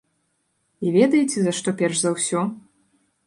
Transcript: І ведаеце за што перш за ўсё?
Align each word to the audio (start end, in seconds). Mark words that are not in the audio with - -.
І 0.85 0.93
ведаеце 0.95 1.37
за 1.47 1.53
што 1.59 1.69
перш 1.81 1.97
за 2.05 2.13
ўсё? 2.17 2.41